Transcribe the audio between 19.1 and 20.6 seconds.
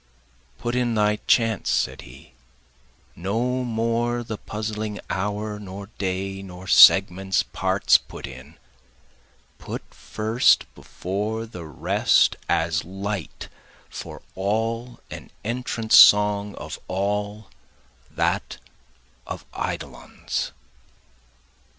of eidolons.